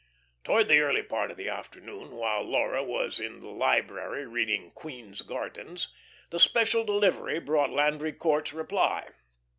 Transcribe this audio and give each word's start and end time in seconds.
Towards 0.43 0.67
the 0.67 0.79
early 0.79 1.03
part 1.03 1.29
of 1.29 1.37
the 1.37 1.47
afternoon, 1.49 2.09
while 2.13 2.41
Laura 2.41 2.81
was 2.83 3.19
in 3.19 3.39
the 3.39 3.49
library 3.49 4.25
reading 4.25 4.71
"Queen's 4.71 5.21
Gardens," 5.21 5.89
the 6.31 6.39
special 6.39 6.83
delivery 6.83 7.37
brought 7.39 7.69
Landry 7.69 8.13
Court's 8.13 8.51
reply. 8.51 9.09